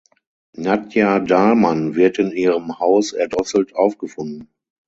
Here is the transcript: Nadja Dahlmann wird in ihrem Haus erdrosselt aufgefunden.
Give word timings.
Nadja 0.57 1.19
Dahlmann 1.19 1.93
wird 1.93 2.17
in 2.17 2.31
ihrem 2.31 2.79
Haus 2.79 3.11
erdrosselt 3.13 3.75
aufgefunden. 3.75 4.51